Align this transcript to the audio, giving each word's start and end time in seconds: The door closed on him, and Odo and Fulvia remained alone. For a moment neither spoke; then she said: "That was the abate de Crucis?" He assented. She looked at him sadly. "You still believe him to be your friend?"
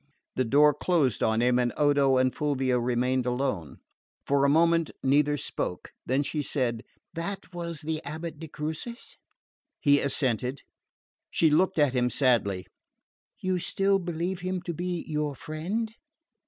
The 0.35 0.45
door 0.45 0.73
closed 0.73 1.21
on 1.21 1.43
him, 1.43 1.59
and 1.59 1.71
Odo 1.77 2.17
and 2.17 2.33
Fulvia 2.33 2.79
remained 2.79 3.27
alone. 3.27 3.77
For 4.25 4.43
a 4.45 4.49
moment 4.49 4.89
neither 5.03 5.37
spoke; 5.37 5.91
then 6.07 6.23
she 6.23 6.41
said: 6.41 6.81
"That 7.13 7.53
was 7.53 7.81
the 7.81 8.01
abate 8.03 8.39
de 8.39 8.47
Crucis?" 8.47 9.15
He 9.79 9.99
assented. 9.99 10.63
She 11.29 11.51
looked 11.51 11.77
at 11.77 11.93
him 11.93 12.09
sadly. 12.09 12.65
"You 13.41 13.59
still 13.59 13.99
believe 13.99 14.39
him 14.39 14.63
to 14.63 14.73
be 14.73 15.03
your 15.07 15.35
friend?" 15.35 15.93